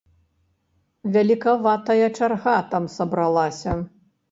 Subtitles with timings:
[1.17, 3.79] Велікаватая чарга там сабралася.